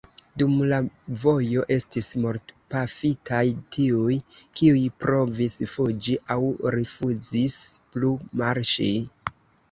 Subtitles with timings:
[0.41, 0.77] Dum la
[1.23, 3.43] vojo estis mortpafitaj
[3.77, 4.15] tiuj,
[4.61, 6.39] kiuj provis fuĝi aŭ
[6.77, 7.59] rifuzis
[7.97, 8.11] plu
[8.43, 8.89] marŝi.